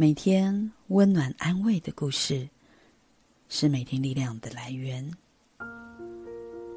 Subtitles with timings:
[0.00, 2.48] 每天温暖安慰的故事，
[3.48, 5.04] 是每天力量的来源。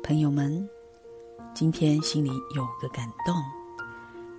[0.02, 0.68] 朋友们，
[1.54, 3.36] 今天心里有个感动，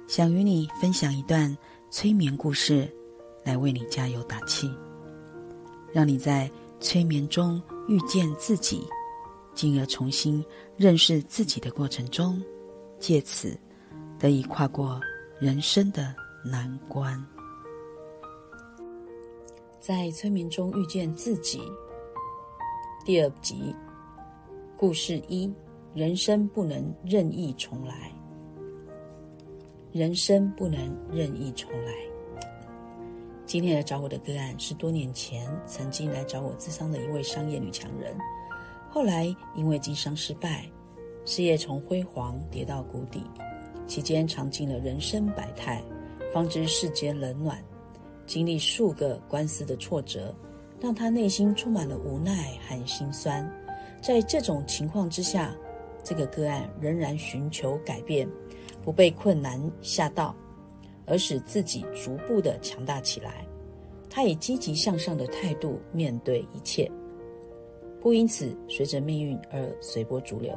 [0.09, 1.57] 想与你分享一段
[1.93, 2.93] 催眠故事，
[3.45, 4.69] 来为你加油打气，
[5.93, 8.85] 让你在催眠中遇见自己，
[9.55, 10.45] 进而重新
[10.77, 12.43] 认识自己的过程中，
[12.99, 13.57] 借此
[14.19, 15.01] 得以跨过
[15.39, 16.13] 人生的
[16.45, 17.25] 难关。
[19.83, 21.61] 在催眠中遇见自己。
[23.05, 23.75] 第二集，
[24.77, 25.53] 故事一：
[25.93, 28.13] 人生不能任意重来。
[29.91, 31.93] 人生不能任意重来。
[33.45, 38.17] 今天来找我的个案是多年前曾经来找我咨商的一位商业女强人，
[38.89, 40.65] 后来因为经商失败，
[41.25, 43.25] 事业从辉煌跌到谷底，
[43.89, 45.83] 期间尝尽了人生百态，
[46.33, 47.61] 方知世间冷暖。
[48.27, 50.35] 经历数个官司的挫折，
[50.81, 53.49] 让他内心充满了无奈和心酸。
[54.01, 55.55] 在这种情况之下，
[56.03, 58.29] 这个个案仍然寻求改变，
[58.83, 60.35] 不被困难吓到，
[61.07, 63.47] 而使自己逐步的强大起来。
[64.11, 66.91] 他以积极向上的态度面对一切，
[68.01, 70.53] 不因此随着命运而随波逐流。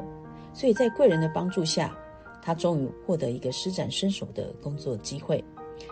[0.53, 1.95] 所以在贵人的帮助下，
[2.41, 5.43] 他终于获得一个施展身手的工作机会。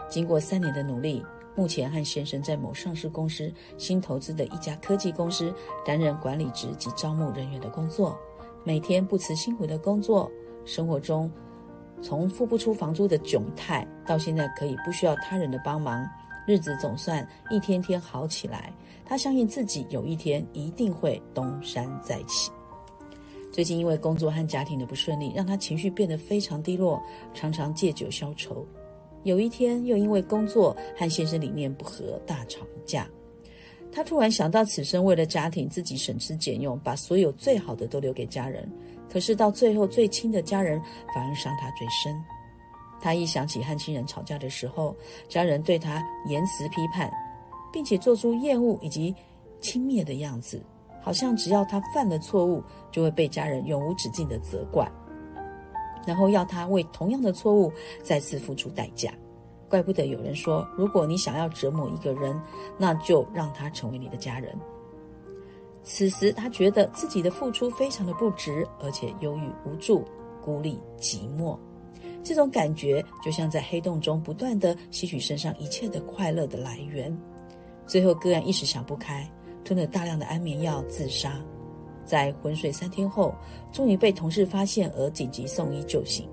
[0.10, 1.24] 经过三年的努力。
[1.56, 5.54] 目前和先生在某上市公司新投资的一家科技公司
[5.86, 8.18] 担任管理职及招募人员的工作，
[8.64, 10.32] 每天不辞辛苦的工作，
[10.66, 11.32] 生活中
[12.02, 16.04] 从付不出房租的窘态，到现在可以不需要他人的帮忙，
[16.48, 18.74] 日子总算一天天好起来。
[19.06, 22.50] 他相信自己有一天一定会东山再起。
[23.52, 27.00] 最近因为工作和家庭的不顺利，让他情绪变得非常低落，
[27.34, 28.66] 常常借酒消愁。
[29.24, 33.08] 有一天，又因为工作和先生理念不合大吵一架。
[33.92, 38.68] 他突然想到，此生为了家庭，自己省吃俭用，把所有最好的都留给家人。
[39.10, 40.82] 可是到最后，最亲的家人
[41.14, 42.16] 反而伤他最深。
[43.00, 44.96] 他一想起和亲人吵架的时候，
[45.30, 47.12] 家人对他言辞批判，
[47.72, 49.14] 并且做出厌恶以及
[49.62, 50.64] 轻蔑的样子，
[51.02, 54.92] 好像只要他犯了错误，就会被家人永无止境的责怪。
[56.08, 57.72] 然后要他为同样的错误
[58.02, 59.14] 再次付出代价，
[59.74, 62.40] 怪不得有人说，如果你想要折磨一个人，
[62.78, 64.56] 那就让他成为你的家人。
[65.82, 70.06] 此时他觉得自己的付出非常的不值，而且忧郁无助、
[70.44, 71.58] 孤立寂寞，
[72.22, 77.12] 这种感觉就像在黑洞中不断的吸取身上一切的快乐的来源。
[77.88, 79.28] 最后个案一时想不开，
[79.66, 81.42] 吞了大量的安眠药自杀。
[82.06, 83.34] 在昏睡三天后，
[83.72, 86.30] 终于被同事发现而紧急送医救醒。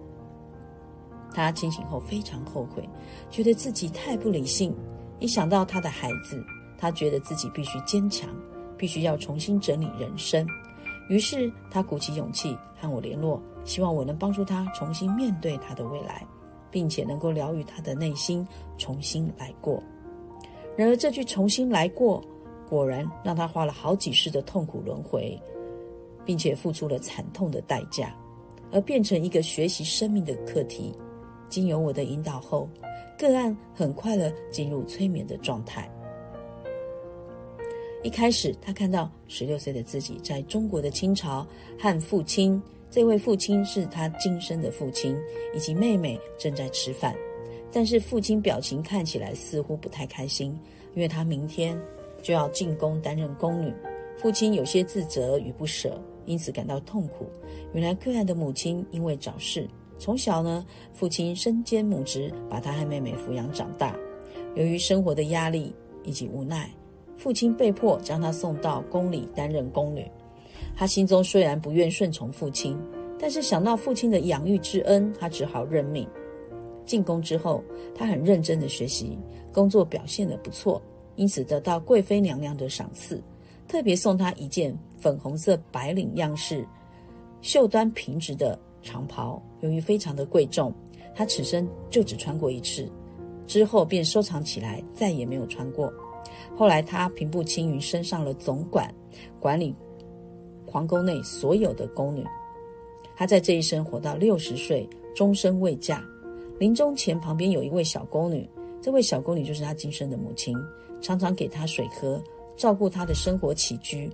[1.35, 2.89] 他清醒后非常后悔，
[3.31, 4.75] 觉得自己太不理性。
[5.19, 6.45] 一想到他的孩子，
[6.79, 8.29] 他觉得自己必须坚强，
[8.77, 10.47] 必须要重新整理人生。
[11.09, 16.27] 于是他鼓起勇气和我联络，希望我能帮助他重新面对他的未来，
[16.71, 18.47] 并且能够疗愈他的内心，
[18.79, 19.83] 重新来过。
[20.77, 22.23] 然而这句“重新来过”，
[22.69, 25.41] 果然让他花了好几世的痛苦轮回。
[26.23, 28.15] 并且付出了惨痛的代价，
[28.71, 30.95] 而变成一个学习生命的课题。
[31.51, 32.67] 经由我的引导后，
[33.19, 35.87] 个案很快的进入催眠的状态。
[38.03, 41.47] 一开始，他看到十六岁的自己在中国的清朝
[41.79, 45.15] 和父亲，这位父亲是他今生的父亲，
[45.55, 47.15] 以及妹妹正在吃饭，
[47.71, 50.59] 但是父亲表情看起来似乎不太开心，
[50.95, 51.79] 因为他明天
[52.23, 53.71] 就要进宫担任宫女。
[54.17, 56.01] 父亲有些自责与不舍。
[56.27, 57.29] 因此感到痛苦。
[57.73, 59.67] 原来个案的母亲因为早逝，
[60.01, 63.95] 从小呢，父亲身兼母职，把他和妹妹抚养长大。
[64.55, 65.75] 由于生活的压力
[66.05, 66.71] 以及无奈，
[67.19, 70.11] 父亲被迫将他送到宫里担任宫女。
[70.75, 72.79] 他心中虽然不愿顺从父亲，
[73.19, 76.09] 但是想到父亲的养育之恩，他只好认命。
[76.87, 77.63] 进宫之后，
[77.95, 79.19] 他很认真的学习，
[79.53, 80.81] 工作表现得不错，
[81.15, 83.23] 因此得到贵妃娘娘的赏赐。
[83.69, 86.67] 特别送他一件粉红色白领样式、
[87.43, 90.73] 袖端平直的长袍，由于非常的贵重，
[91.15, 92.91] 他此生就只穿过一次，
[93.47, 95.93] 之后便收藏起来，再也没有穿过。
[96.57, 98.93] 后来他平步青云，升上了总管，
[99.39, 99.75] 管理
[100.67, 102.25] 皇宫内所有的宫女。
[103.17, 106.05] 他在这一生活到六十岁，终身未嫁。
[106.59, 108.49] 临终前，旁边有一位小宫女，
[108.83, 110.57] 这位小宫女就是他今生的母亲，
[111.01, 112.23] 常常给他水喝。
[112.57, 114.11] 照顾他的生活起居，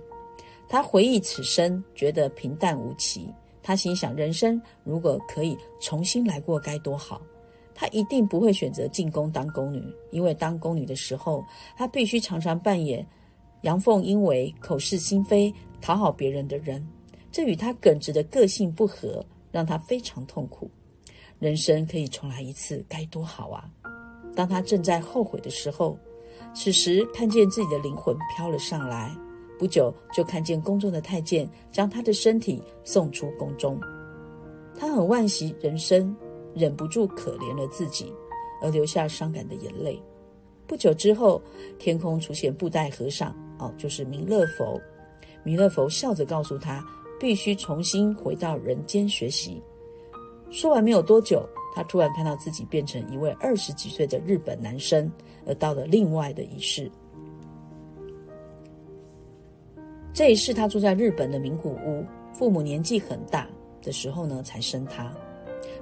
[0.69, 3.27] 他回忆此生，觉得平淡无奇。
[3.67, 7.21] 他心想，人生如果可以重新来过，该多好！
[7.75, 11.43] 他一定不会选择进宫当宫女，因为当宫女的时候，
[11.75, 13.05] 他必须常常扮演
[13.63, 16.81] 阳奉阴违、口是心非、讨好别人的人，
[17.29, 19.21] 这与他耿直的个性不合，
[19.51, 20.71] 让他非常痛苦。
[21.37, 23.69] 人生可以重来一次，该多好啊！
[24.33, 25.99] 当他正在后悔的时候，
[26.55, 29.13] 此时看见自己的灵魂飘了上来，
[29.57, 33.79] 不久就看见宫中的太监将他的身体送出宫中。
[34.77, 36.15] 他很惋惜人生。
[36.55, 38.11] 忍不住可怜了自己，
[38.63, 40.01] 而流下伤感的眼泪。
[40.65, 41.39] 不久之后，
[41.77, 44.81] 天空出现布袋和尚，哦，就是弥勒佛。
[45.43, 46.83] 弥勒佛笑着告诉他，
[47.19, 49.61] 必须重新回到人间学习。
[50.49, 55.11] 说完没有多久，他突然看到自己变成一位二十几岁的日本男生，
[55.45, 56.91] 而到了另外的一世。
[60.17, 62.03] 这一世，他住在日本的名古屋，
[62.33, 63.47] 父母年纪很大
[63.83, 65.13] 的时候呢，才生他。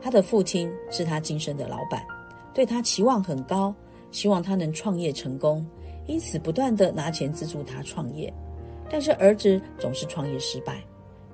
[0.01, 2.05] 他的父亲是他今生的老板，
[2.53, 3.73] 对他期望很高，
[4.11, 5.65] 希望他能创业成功，
[6.05, 8.33] 因此不断的拿钱资助他创业。
[8.89, 10.83] 但是儿子总是创业失败。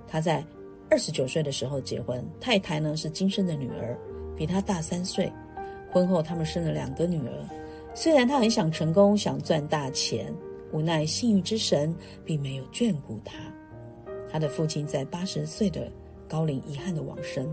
[0.08, 0.46] 他在
[0.88, 3.98] 二十九岁的时候结婚，太太呢是今生的女儿，
[4.38, 5.34] 比他大三岁。
[5.92, 7.34] 婚后他们生了两个女儿。
[7.96, 10.32] 虽然他很想成功，想赚大钱，
[10.72, 13.38] 无奈幸运之神并没有眷顾他。
[14.32, 15.92] 他的父亲在八十岁的
[16.28, 17.52] 高龄遗憾的往生。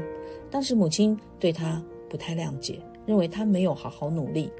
[0.50, 4.50] 当时母亲对他不太谅解，认为他没有好好努力，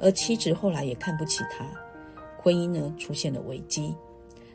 [0.00, 1.64] 而妻子后来也看不起他，
[2.38, 3.94] 婚姻呢出现了危机。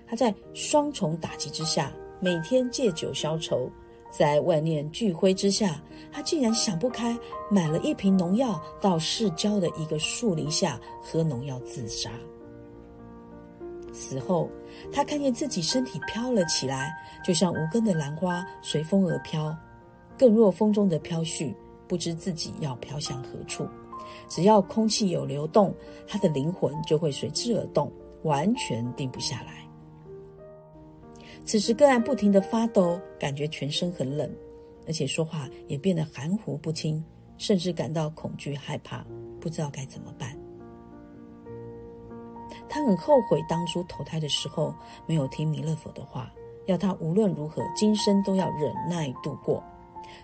[0.07, 3.69] 他在双重打击之下，每天借酒消愁，
[4.12, 5.81] 在万念俱灰之下，
[6.12, 7.18] 他竟然想不开，
[7.50, 12.12] 买了一瓶农药到市郊的一个树林下喝农药自杀。
[13.94, 14.50] 死后，
[14.92, 16.94] 他看见自己身体飘了起来，
[17.24, 19.56] 就像无根的兰花随风而飘。
[20.18, 21.54] 更若风中的飘絮，
[21.88, 23.68] 不知自己要飘向何处。
[24.28, 25.74] 只要空气有流动，
[26.08, 27.92] 他的灵魂就会随之而动，
[28.24, 29.68] 完全定不下来。
[31.44, 34.30] 此时个案不停的发抖，感觉全身很冷，
[34.86, 37.04] 而且说话也变得含糊不清，
[37.38, 39.06] 甚至感到恐惧害怕，
[39.40, 40.38] 不知道该怎么办。
[42.73, 44.73] 他很后悔当初投胎的时候
[45.06, 46.31] 没有听弥勒佛的话，
[46.68, 49.62] 要他无论如何今生都要忍耐度过。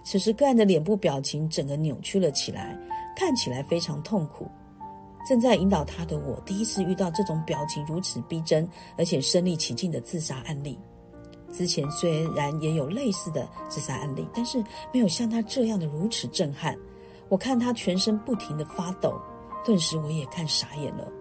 [0.02, 2.74] 此时，个案的脸部表情整个扭曲了起来，
[3.18, 4.48] 看起来非常痛苦。
[5.28, 8.66] 正在引导他的我，第一次遇到这种表情如此逼真，
[8.98, 10.80] 而且身临其境的自杀案例。
[11.52, 14.64] 之前虽然也有类似的自杀案例，但是
[14.94, 16.78] 没有像他这样的如此震撼。
[17.28, 19.20] 我看他全身不停的发抖，
[19.66, 21.12] 顿时我也看傻眼了。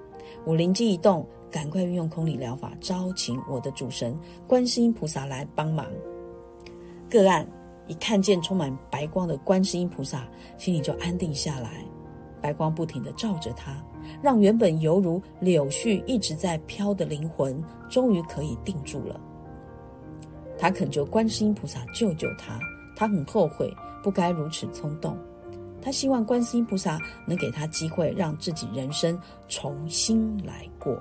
[0.47, 4.17] 我灵机一动，赶快运用空理疗法，招请我的主神
[4.47, 5.85] 观世音菩萨来帮忙。
[7.11, 7.47] 个案。
[7.89, 10.27] 一看见充满白光的观世音菩萨，
[10.59, 11.85] 心里就安定下来。
[12.41, 13.81] 白光不停地照着他，
[14.21, 19.21] 让原本犹如柳絮一直在飘的灵魂，终于可以定住了。
[20.59, 22.59] 他恳求观世音菩萨救救他，
[22.97, 23.73] 他很后悔，
[24.03, 25.17] 不该如此冲动。
[25.87, 26.99] 他希望观世音菩萨
[27.29, 29.17] 能给他机会，让自己人生
[29.47, 31.01] 重新来过。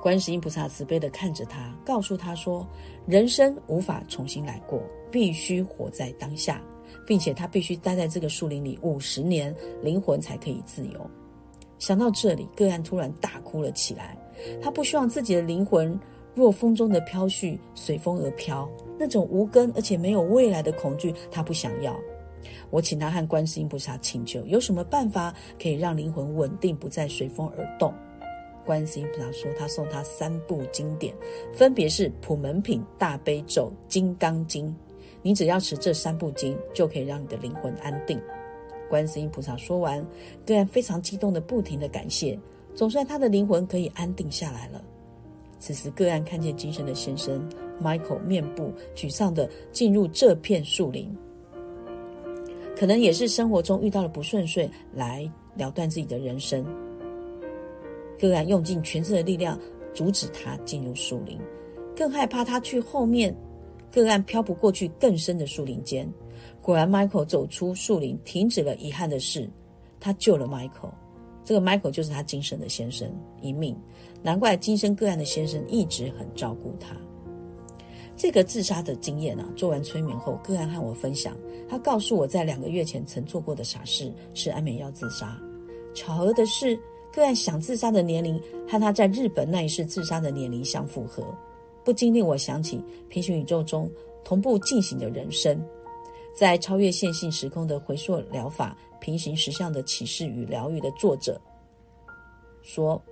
[0.00, 2.64] 观世音菩萨慈悲的看着他，告诉他说
[3.04, 4.80] ：“人生无法重新来过。”
[5.10, 6.62] 必须活在当下，
[7.04, 9.52] 并且他必须待在这个树林里五十年，
[9.82, 11.10] 灵魂才可以自由。
[11.80, 14.16] 想到这里，个案突然大哭了起来。
[14.62, 15.98] 他不希望自己的灵魂
[16.32, 21.98] 若风中的飘絮，随风而飘，那种无根而且没有未来的恐惧，他不想要。
[22.70, 27.92] 我请他和观世音菩萨请求，有什么办法可以让灵魂稳定，不再随风而动？
[28.64, 31.14] 观世音菩萨说，他送他三部经典，
[31.52, 34.68] 分别是《普门品》《大悲咒》《金刚经》。
[35.20, 38.20] 你只要持这三部经，就可以让你的灵魂安定。
[38.88, 40.04] 观世音菩萨说完，
[40.44, 42.38] 个案非常激动的不停的感谢，
[42.74, 44.82] 总算他的灵魂可以安定下来了。
[45.58, 47.48] 此时，个案看见今生的先生
[47.80, 51.08] Michael 面部沮丧的进入这片树林，
[52.82, 56.66] 可能也是生活中遇到了不顺遂，来了断自己的人生。
[58.18, 59.56] 个案用尽全身的力量
[59.94, 61.38] 阻止他进入树林，
[61.94, 63.32] 更害怕他去后面。
[63.92, 66.12] 个案漂不过去更深的树林间，
[66.60, 69.48] 果然，Michael 走出树林，停止了遗憾的事。
[70.00, 70.90] 他救了 Michael，
[71.44, 73.08] 这个 Michael 就是他今生的先生
[73.40, 73.76] 一命。
[74.24, 76.96] 难怪今生个案的先生一直很照顾他。
[78.22, 81.36] 这个自杀的经验啊，做完催眠后，个案和我分享，
[81.68, 85.36] 他告诉我在两个月前曾做过的傻事是安眠药自杀。
[85.92, 86.78] 巧合的是，
[87.12, 91.36] 个案想自杀的年龄和他在日本那一世自杀的年龄相符合。
[91.82, 93.90] 不禁令我想起平行宇宙中
[94.22, 95.60] 同步进行的人生，
[96.32, 101.40] 在超越线性时空的回溯疗法平行实相的启示与疗愈的作者
[102.62, 103.02] 说。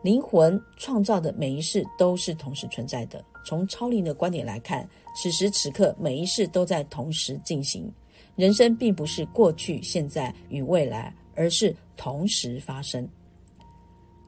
[0.00, 3.22] 灵魂创造的每一世都是同时存在的。
[3.48, 4.86] 从超灵的观点来看，
[5.16, 7.90] 此时此刻每一世都在同时进行。
[8.36, 13.08] 人生并不是过去、现在与未来，而是同时发生。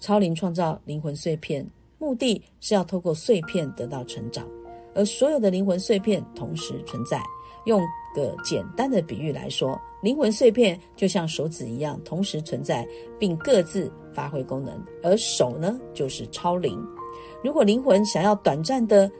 [0.00, 1.62] 超灵创造灵魂碎片，
[1.98, 4.48] 目的是要透过碎片得到成长，
[4.94, 7.22] 而所有的灵魂碎片同时存在。
[7.66, 7.78] 用
[8.14, 14.82] 个简单的比喻来说，灵魂碎片就像手指一样，同时存在，并各自发挥功能。
[15.02, 16.82] 而手呢，就是超灵。
[17.42, 19.11] 如果灵魂想要短暂的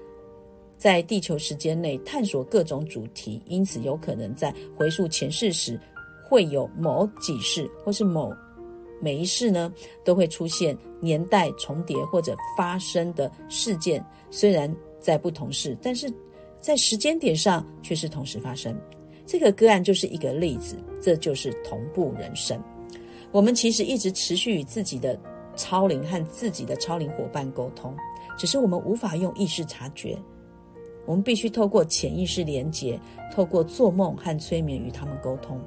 [0.77, 5.81] 在地球时间内探索各种主题，因此有可能在回溯前世时，
[6.29, 8.33] 会有某几世或是某
[9.01, 9.73] 每一世呢，
[10.05, 14.05] 都会出现年代重叠或者发生的事件。
[14.31, 16.13] 虽然在不同世，但是。
[16.63, 18.79] 在时间点上却是同时发生，
[19.25, 22.63] 这个个案就是一个例子，这就是同步人生。
[23.33, 25.19] 我们其实一直持续与自己的
[25.57, 27.97] 超灵和自己的超灵伙伴沟通，
[28.41, 30.17] 只是我们无法用意识察觉，
[31.05, 32.99] 我们必须透过潜意识连接，
[33.31, 35.61] 透过做梦和催眠与他们沟通。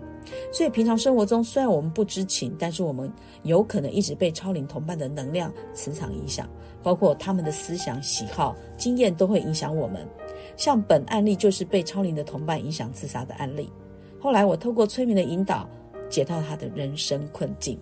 [0.51, 3.13] 所以平常生活中，虽然我们不知情，但是我们
[3.43, 6.49] 有可能一直被超灵同伴的能量磁场影响，
[6.81, 10.03] 包括他们的思想、喜好、经验都会影响我们。
[10.57, 13.71] 像本案例就是被超龄的同伴影响自杀的案例。
[14.19, 15.69] 后来我透过催眠的引导，
[16.09, 17.77] 解到他的人生困境。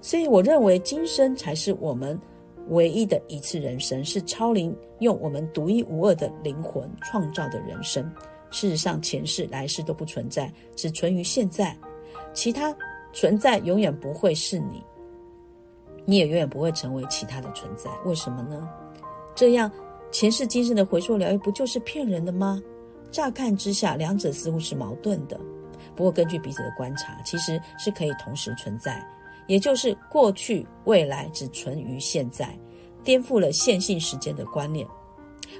[0.00, 2.16] 所以我认为今生才是我们
[2.70, 8.02] 唯一的一次人生，是超龄用我们独一无二的灵魂创造的人生。
[8.50, 11.76] 事实上，前世来世都不存在，只存于现在。
[12.32, 12.74] 其他
[13.12, 14.82] 存在永远不会是你，
[16.04, 17.90] 你也永远不会成为其他的存在。
[18.04, 18.68] 为什么呢？
[19.34, 19.70] 这样。
[20.12, 22.60] 前世今生的回溯疗愈不就是骗人的吗？
[23.12, 25.38] 乍看之下，两者似乎是矛盾的。
[25.94, 29.00] 不过，根据彼此的观察，其实是可以同时存在，
[29.50, 32.56] 也就是过去、未来只存于现在，
[33.02, 34.86] 颠覆了线性时间的观念。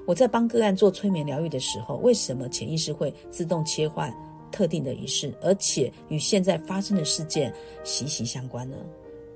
[0.07, 4.15] 我在帮个案做催眠疗愈的时候，为什么潜意识会自动切换
[4.53, 8.77] 特定的仪式，而且与现在发生的事件息息相关呢？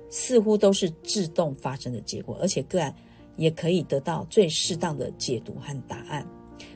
[0.09, 2.95] 似乎都是自动发生的结果，而且个案。
[3.37, 6.25] 也可以得到最适当的解读和答案。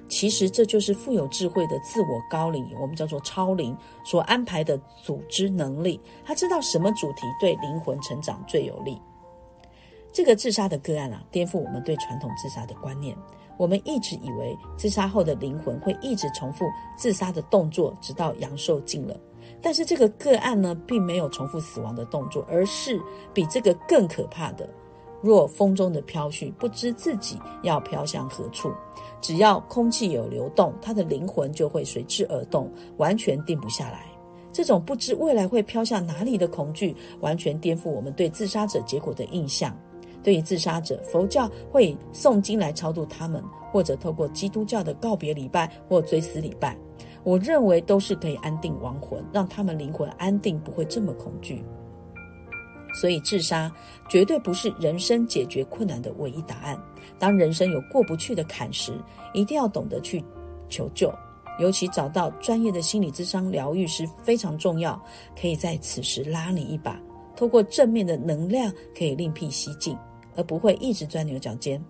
[0.10, 6.02] 其实这就是富有智慧的自我高龄，我们叫做超龄所安排的组织能力。
[6.26, 9.00] 他知道什么主题对灵魂成长最有利。
[10.12, 13.16] 这个自杀的个案啊，颠覆我们对传统自杀的观念。
[13.58, 16.66] 我们一直以为自杀后的灵魂会一直重复
[16.98, 19.16] 自杀的动作，直到阳寿尽了。
[19.62, 23.00] 但是这个个案呢，并没有重复死亡的动作，而是
[23.34, 24.68] 比这个更可怕的。
[25.22, 28.72] 若风中的飘絮，不知自己要飘向何处。
[29.22, 34.06] 只要空气有流动，他的灵魂就会随之而动，完全定不下来。
[34.52, 39.78] 这种不知未来会飘向哪里的恐惧，完全颠覆我们对自杀者结果的印象。
[40.22, 46.78] 对于自杀者，佛教会诵经来超度他们，或者透过基督教的告别礼拜或追思礼拜，
[47.24, 51.64] 我认为都是可以安定亡魂，让他们灵魂安定，不会这么恐惧。
[52.94, 53.72] 所以，自杀
[54.08, 56.78] 绝对不是人生解决困难的唯一答案。
[57.18, 58.94] 当人生有过不去的坎时，
[59.34, 60.24] 一定要懂得去
[60.68, 61.14] 求救，
[61.60, 65.02] 尤其找到专业的心理咨商疗愈师非常重要，
[65.40, 67.00] 可以在此时拉你一把，
[67.36, 69.98] 透过正面的能量，可以另辟蹊径，
[70.36, 71.84] 而不会一直钻牛角尖。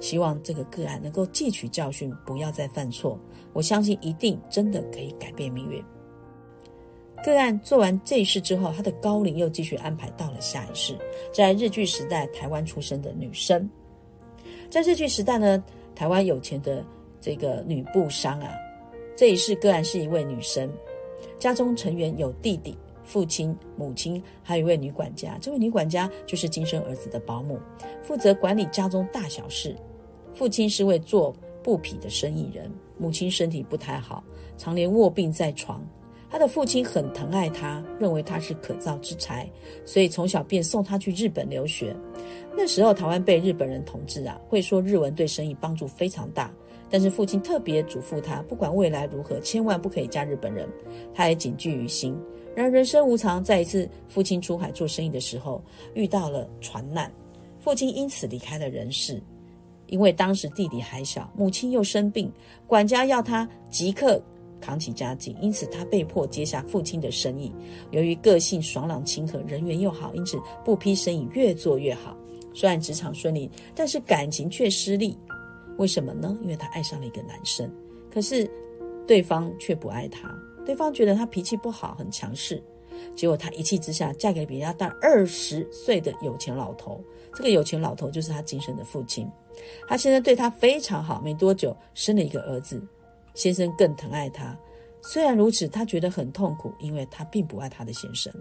[0.00, 3.18] 希望这个个案能够汲取教训，不要再犯错。
[3.52, 5.84] 我相信一定真的可以改变命运。
[7.24, 10.94] 个案做完这一世之后，他的高龄又继续安排到了下一世。
[11.32, 13.68] 在日据时代，台湾出生的女生，
[14.68, 15.64] 在日据时代呢，
[15.94, 16.84] 台湾有钱的
[17.22, 18.52] 这个女布商啊，
[19.16, 20.70] 这一世个案是一位女生，
[21.38, 25.38] 家中成员有弟弟、父亲、母亲，还有一位女管家。
[25.40, 27.58] 这位女管家就是今生儿子的保姆，
[28.02, 29.74] 负责管理家中大小事。
[30.34, 34.22] 父亲是位做布匹的生意人，母亲身体不太好，
[34.58, 35.82] 常年卧病在床。
[36.34, 39.48] 他的父亲很疼爱他，认为他是可造之才，
[39.84, 41.94] 所以从小便送他去日本留学。
[42.56, 46.52] 那时候台湾被日本人统治啊，会说日文对生意帮助非常大。
[46.90, 50.68] 但是父亲特别嘱咐他，不管未来如何，千万不可以嫁日本人。
[51.14, 52.20] 他也谨记于心。
[52.52, 55.62] 然而人生无常，在一次父亲出海做生意的时候，
[55.94, 57.08] 遇到了船难，
[57.60, 59.22] 父亲因此离开了人世。
[59.86, 62.28] 因为当时弟弟还小，母亲又生病，
[62.66, 64.20] 管家要他即刻。
[64.64, 67.52] 扛起家境，因此他被迫接下父亲的生意。
[67.90, 72.16] 由于个性爽朗亲和，人缘又好，因此布匹生意越做越好。
[72.54, 75.18] 虽然职场顺利，但是感情却失利。
[75.76, 76.38] 为什么呢？
[76.40, 77.70] 因为他爱上了一个男生，
[78.10, 78.50] 可是
[79.06, 80.34] 对方却不爱他。
[80.64, 82.62] 对方觉得他脾气不好，很强势。
[83.14, 87.02] 结果他一气之下嫁给比他大二十岁的有钱老头。
[87.34, 89.28] 这个有钱老头就是他今生的父亲。
[89.88, 92.80] 他现在对他非常好，没多久生了一个儿子，
[93.34, 94.56] 先生更疼爱她。
[95.02, 98.32] 虽然如此，她觉得很痛苦，因为她并不爱她的先生。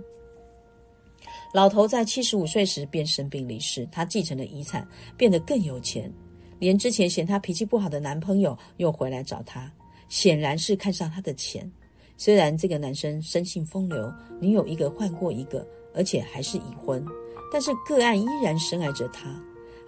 [1.54, 6.12] 老头在七十五岁时便生病离世，她继承了遗产，变得更有钱。
[6.60, 9.72] 连之前嫌她脾气不好的男朋友又回来找她，
[10.08, 11.70] 显然是看上她的钱。
[12.16, 17.06] 虽然这个男生生性风流，女友一个换过一个，而且还是已婚，
[17.52, 19.30] 但是个案依然深爱着他。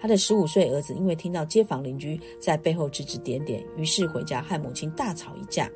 [0.06, 5.68] 她的十五岁儿子因为听到街坊邻居在背后指指点点，于是回家和母亲大吵一架。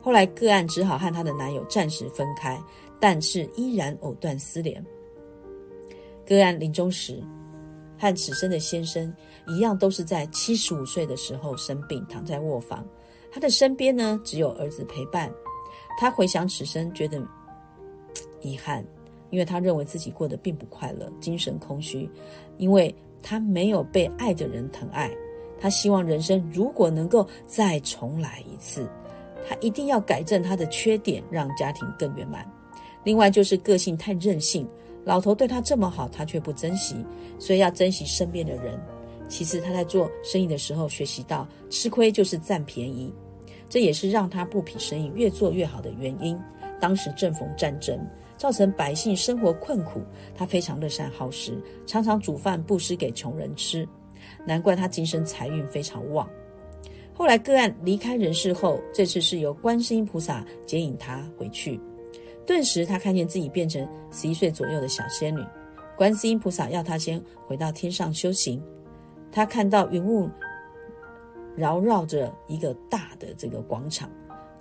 [0.00, 2.58] 后来个案只好和她的男友暂时分开，
[2.98, 4.82] 但是依然藕断丝连。
[6.24, 7.22] 个案临终时，
[7.98, 9.14] 和此生的先生
[9.46, 12.82] 一样，都是在七十五岁的时候生病，躺在卧房。
[13.30, 15.30] 他的身边呢，只有儿子陪伴。
[16.00, 17.22] 他回想此生，觉得
[18.40, 18.82] 遗憾，
[19.28, 22.08] 因为他认为自己过得并不快乐，精神空虚，
[22.56, 22.94] 因为
[23.28, 25.10] 他没有被爱的人疼爱。
[25.58, 28.88] 他希望人生如果能够再重来一次，
[29.48, 32.48] 他一定要改正他的缺点，让家庭更圆满。
[33.02, 34.64] 另外就是个性太任性，
[35.04, 36.94] 老头对他这么好，他却不珍惜，
[37.36, 38.78] 所以要珍惜身边的人。
[39.28, 43.12] 其次，他在做生意的时候学习到，吃亏就是占便宜。
[43.68, 46.38] 这也是让他布匹生意越做越好的原因。
[46.80, 47.98] 当时正逢战争，
[48.36, 50.02] 造成百姓生活困苦，
[50.34, 53.88] 他非常乐善好施，常常煮饭布施给穷人吃。
[54.44, 56.28] 难怪他今生财运非常旺。
[57.12, 61.80] 后来个案离开人世后，这次是由观世音菩萨接引他回去。
[62.46, 65.44] 顿时他看见自己变成十一岁左右的小仙女。
[65.96, 68.62] 观世音菩萨要他先回到天上修行。
[69.32, 70.30] 他看到云雾。
[71.56, 74.10] 绕绕着一个大的这个广场，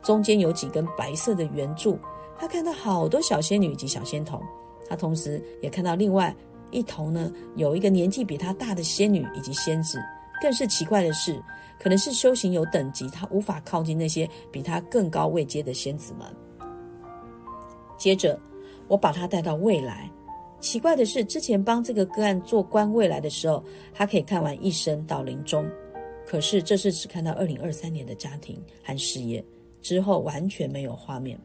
[0.01, 1.99] 中间有几根白色的圆柱。
[2.37, 4.41] 他看到好多小仙女以及小仙童，
[4.89, 6.35] 他同时也看到另外
[6.71, 9.99] 一头呢，有一个年纪比他大的仙女以及仙子。
[10.41, 11.41] 更是奇怪的是，
[11.79, 16.27] 可能是修行有等级，他无法靠近那些比他更高位阶的仙子们。
[17.97, 18.37] 接着，
[18.89, 20.11] 我把他带到未来。
[20.59, 25.65] 奇怪的是，之前帮这个个案做观未来的时候，他可以看完一生到临终。
[26.27, 29.43] 可是这次只看到二零二三年的家庭和事业，
[29.81, 31.39] 之后完全没有画面。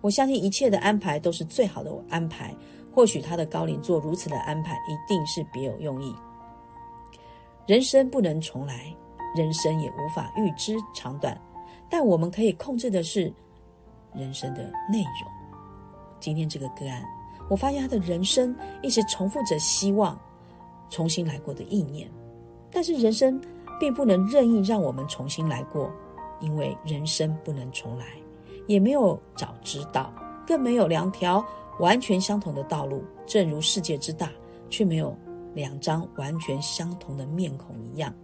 [0.00, 2.54] 我相信一切的安排都是最好的安排。
[2.92, 6.14] 或许他的高龄做如此的安排，一定是别有用意。
[7.66, 8.94] 人生不能重来，
[9.36, 11.40] 人生也无法预知长短，
[11.88, 13.32] 但我们可以控制的是
[14.12, 15.30] 人生的内容。
[16.18, 17.04] 今天这个个案，
[17.48, 20.18] 我发现他的人生一直重复着希望
[20.88, 22.10] 重新来过的意念，
[22.70, 23.40] 但是人生。
[23.78, 25.90] 并不能任意让我们重新来过，
[26.38, 28.04] 因为人生不能重来，
[28.70, 30.14] 也没有早知道，
[30.46, 31.44] 更没有两条
[31.80, 33.02] 完全相同的道路。
[33.26, 34.30] 正如世界之大，
[34.68, 35.12] 却没有
[35.54, 38.14] 两张完全相同的面孔一样，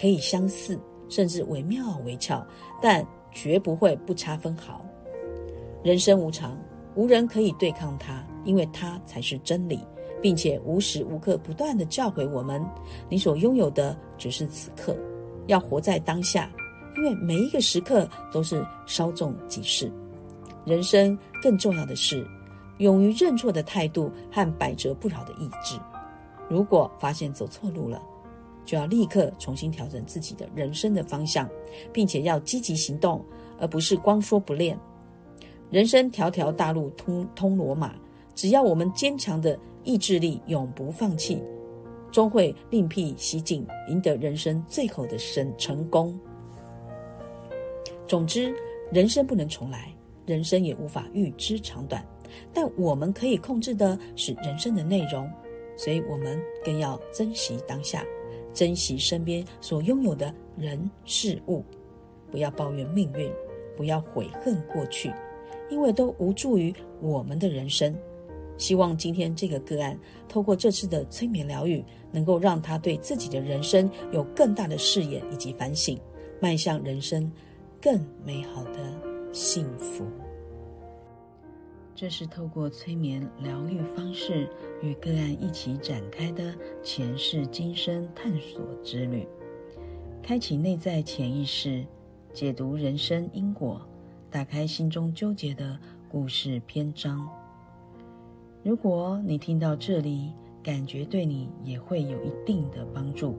[0.00, 2.42] 可以相似，甚至惟妙惟肖，
[2.80, 4.82] 但绝不会不差分毫。
[5.82, 6.56] 人生无常，
[6.94, 9.78] 无人可以对抗它，因为它才是真理。
[10.22, 12.62] 并且无时无刻不断地教诲我们：
[13.08, 14.96] 你所拥有的只是此刻，
[15.46, 16.50] 要活在当下，
[16.96, 19.90] 因为每一个时刻都是稍纵即逝。
[20.64, 22.26] 人生更重要的是，
[22.78, 25.78] 勇于认错的态度和百折不挠的意志。
[26.48, 28.02] 如果发现走错路了，
[28.64, 31.48] 就要立刻重新调整自己的人生的方向，
[31.92, 33.24] 并且要积极行动，
[33.58, 34.78] 而不是光说不练。
[35.70, 37.94] 人生条条大路通通罗马，
[38.34, 39.58] 只要我们坚强的。
[39.82, 41.42] 意志力永不放弃，
[42.12, 46.20] 终会另辟蹊径，赢得人生最后的成成功。
[48.10, 48.52] 总之，
[48.90, 49.88] 人生不能重来，
[50.26, 52.04] 人生也无法预知长短，
[52.52, 55.30] 但我们可以控制的是人生的内容，
[55.76, 58.04] 所以我们更要珍惜当下，
[58.52, 61.64] 珍惜身边所拥有的人事物，
[62.32, 63.30] 不要抱怨命运，
[63.76, 65.12] 不要悔恨过去，
[65.70, 67.96] 因为都无助于我们的人生。
[68.58, 69.96] 希望今天这个个案，
[70.28, 75.96] 透过这次的催眠疗愈，能够让他对自己的人生有更大的视野以及反省，
[76.40, 77.30] 迈向人生
[77.82, 80.04] 更美好的幸福。
[81.94, 84.48] 这是透过催眠疗愈方式
[84.82, 89.26] 与个案一起展开的前世今生探索之旅，
[90.22, 91.84] 开启内在潜意识，
[92.34, 93.80] 解读人生因果，
[94.30, 97.26] 打开心中纠结的故事篇章。
[98.62, 103.36] 如果你听到这里，感觉对你也会有一定的帮助，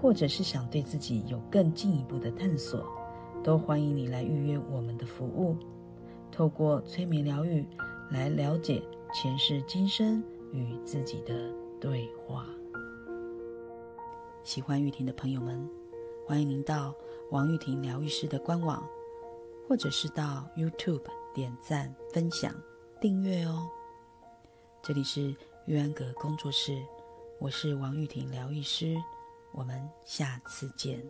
[0.00, 2.84] 或者是想对自己有更进一步的探索，
[3.48, 5.56] 都欢迎你来预约我们的服务，
[6.30, 7.66] 透过催眠疗愈
[8.10, 8.82] 来了解
[9.14, 12.44] 前世今生与自己的对话。
[14.44, 15.66] 喜欢玉婷的朋友们，
[16.26, 16.94] 欢迎您到
[17.30, 18.86] 王玉婷疗愈师的官网，
[19.66, 22.54] 或者是到 YouTube 点赞、分享、
[23.00, 23.66] 订阅哦。
[24.82, 25.34] 这里是
[25.64, 26.84] 玉安阁工作室，
[27.38, 28.94] 我是王玉婷疗愈师，
[29.52, 31.02] 我们下次见。